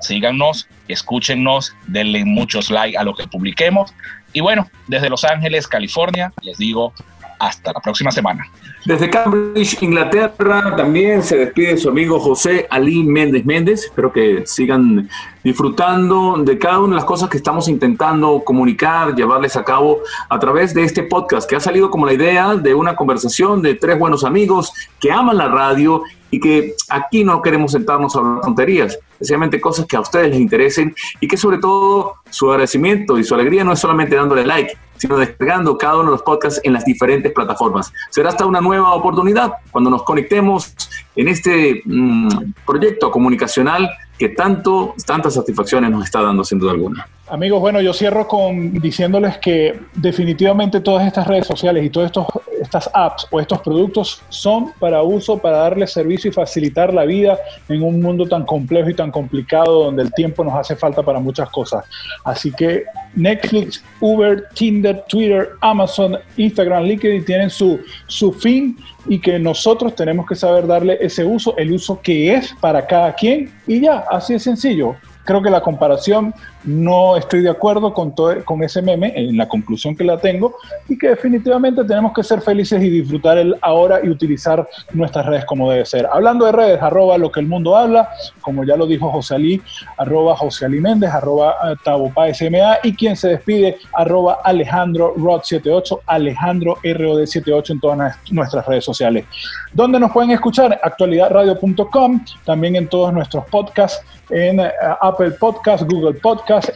[0.00, 3.92] Síganos, escúchenos, denle muchos likes a lo que publiquemos.
[4.32, 6.94] Y bueno, desde Los Ángeles, California, les digo
[7.38, 8.46] hasta la próxima semana.
[8.84, 13.84] Desde Cambridge, Inglaterra, también se despide su amigo José Ali Méndez Méndez.
[13.84, 15.08] Espero que sigan
[15.42, 20.38] disfrutando de cada una de las cosas que estamos intentando comunicar, llevarles a cabo a
[20.38, 23.98] través de este podcast, que ha salido como la idea de una conversación de tres
[23.98, 28.98] buenos amigos que aman la radio y que aquí no queremos sentarnos a hablar tonterías,
[29.12, 33.34] especialmente cosas que a ustedes les interesen y que sobre todo su agradecimiento y su
[33.34, 36.84] alegría no es solamente dándole like, sino desplegando cada uno de los podcasts en las
[36.84, 37.92] diferentes plataformas.
[38.10, 40.74] Será hasta una nueva oportunidad cuando nos conectemos
[41.16, 43.88] en este mm, proyecto comunicacional
[44.18, 47.06] que tanto, tantas satisfacciones nos está dando sin duda alguna.
[47.28, 52.26] Amigos, bueno, yo cierro con diciéndoles que definitivamente todas estas redes sociales y todas estos,
[52.60, 57.38] estas apps o estos productos son para uso, para darle servicio y facilitar la vida
[57.68, 61.18] en un mundo tan complejo y tan complicado donde el tiempo nos hace falta para
[61.20, 61.84] muchas cosas.
[62.24, 62.84] Así que
[63.14, 70.26] Netflix, Uber, Tinder, Twitter, Amazon, Instagram, LinkedIn tienen su, su fin y que nosotros tenemos
[70.26, 74.34] que saber darle ese uso, el uso que es para cada quien y ya, así
[74.34, 74.96] de sencillo
[75.28, 76.32] creo que la comparación
[76.64, 80.56] no estoy de acuerdo con, todo, con ese meme en la conclusión que la tengo
[80.88, 85.44] y que definitivamente tenemos que ser felices y disfrutar el ahora y utilizar nuestras redes
[85.44, 86.08] como debe ser.
[86.12, 88.08] Hablando de redes, arroba lo que el mundo habla,
[88.40, 89.62] como ya lo dijo José Ali,
[89.96, 96.00] arroba José Ali Méndez, arroba eh, Tabopa SMA y quien se despide, arroba Alejandro Rod78,
[96.06, 99.24] Alejandro ROD78 en todas nuestras redes sociales.
[99.72, 100.78] ¿Dónde nos pueden escuchar?
[100.82, 106.18] Actualidadradio.com, también en todos nuestros podcasts en eh, Apple Podcast, Google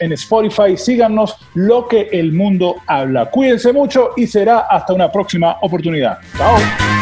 [0.01, 0.77] En Spotify.
[0.77, 3.27] Síganos lo que el mundo habla.
[3.27, 6.19] Cuídense mucho y será hasta una próxima oportunidad.
[6.37, 7.02] Chao.